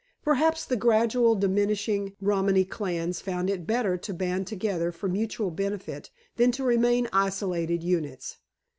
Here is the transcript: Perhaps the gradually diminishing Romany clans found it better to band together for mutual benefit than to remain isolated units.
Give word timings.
Perhaps 0.23 0.65
the 0.65 0.75
gradually 0.77 1.39
diminishing 1.39 2.15
Romany 2.21 2.65
clans 2.65 3.21
found 3.21 3.51
it 3.51 3.67
better 3.67 3.97
to 3.97 4.13
band 4.15 4.47
together 4.47 4.91
for 4.91 5.07
mutual 5.07 5.51
benefit 5.51 6.09
than 6.37 6.51
to 6.53 6.63
remain 6.63 7.07
isolated 7.13 7.83
units. 7.83 8.37